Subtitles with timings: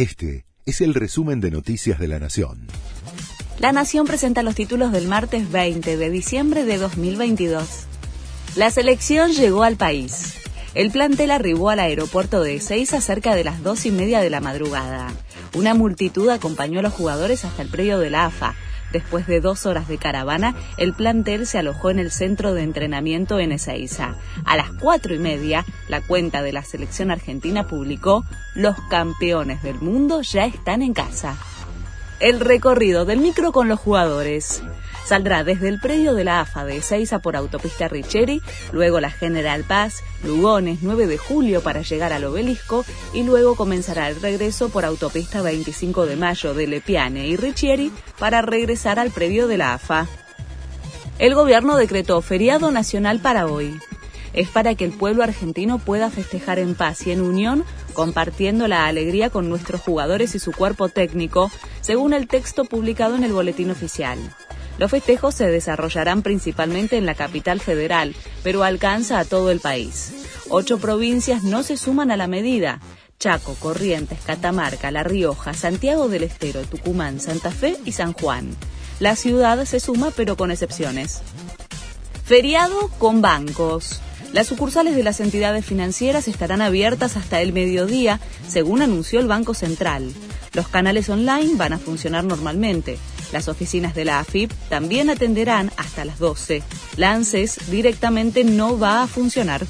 [0.00, 2.68] Este es el resumen de Noticias de la Nación.
[3.58, 7.68] La Nación presenta los títulos del martes 20 de diciembre de 2022.
[8.56, 10.36] La selección llegó al país.
[10.74, 14.40] El plantel arribó al aeropuerto de Ezeiza cerca de las dos y media de la
[14.40, 15.12] madrugada.
[15.52, 18.54] Una multitud acompañó a los jugadores hasta el predio de la AFA,
[18.92, 23.38] Después de dos horas de caravana, el plantel se alojó en el centro de entrenamiento
[23.38, 24.14] en Ezeiza.
[24.44, 28.24] A las cuatro y media, la cuenta de la selección argentina publicó
[28.54, 31.36] Los campeones del mundo ya están en casa.
[32.20, 34.62] El recorrido del micro con los jugadores.
[35.06, 39.64] Saldrá desde el predio de la AFA de Ezeiza por autopista Richeri, luego la General
[39.64, 42.84] Paz, Lugones 9 de julio para llegar al obelisco
[43.14, 48.42] y luego comenzará el regreso por autopista 25 de mayo de Lepiane y Richieri para
[48.42, 50.06] regresar al predio de la AFA.
[51.18, 53.80] El gobierno decretó feriado nacional para hoy.
[54.32, 58.86] Es para que el pueblo argentino pueda festejar en paz y en unión, compartiendo la
[58.86, 63.70] alegría con nuestros jugadores y su cuerpo técnico, según el texto publicado en el Boletín
[63.70, 64.18] Oficial.
[64.78, 70.12] Los festejos se desarrollarán principalmente en la capital federal, pero alcanza a todo el país.
[70.48, 72.80] Ocho provincias no se suman a la medida.
[73.18, 78.56] Chaco, Corrientes, Catamarca, La Rioja, Santiago del Estero, Tucumán, Santa Fe y San Juan.
[79.00, 81.20] La ciudad se suma pero con excepciones.
[82.24, 84.00] Feriado con bancos.
[84.32, 89.54] Las sucursales de las entidades financieras estarán abiertas hasta el mediodía, según anunció el Banco
[89.54, 90.12] Central.
[90.52, 92.96] Los canales online van a funcionar normalmente.
[93.32, 96.62] Las oficinas de la AFIP también atenderán hasta las 12.
[96.96, 99.66] La ANSES directamente no va a funcionar.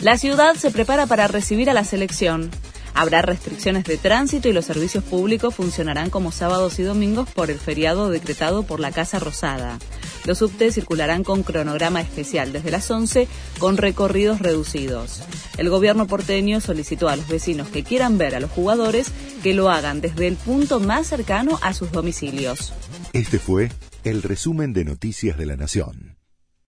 [0.00, 2.50] La ciudad se prepara para recibir a la selección.
[2.94, 7.58] Habrá restricciones de tránsito y los servicios públicos funcionarán como sábados y domingos por el
[7.58, 9.78] feriado decretado por la Casa Rosada.
[10.26, 15.22] Los subtes circularán con cronograma especial desde las 11 con recorridos reducidos.
[15.56, 19.10] El gobierno porteño solicitó a los vecinos que quieran ver a los jugadores
[19.42, 22.72] que lo hagan desde el punto más cercano a sus domicilios.
[23.12, 23.70] Este fue
[24.04, 26.19] el resumen de Noticias de la Nación.